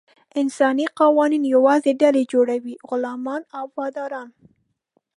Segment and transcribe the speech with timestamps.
[0.41, 4.29] انساني قوانین یوازې ډلې جوړوي: غلامان او باداران.